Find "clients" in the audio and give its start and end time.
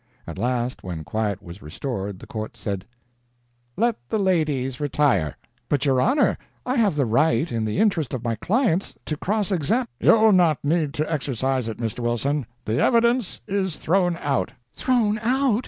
8.33-8.95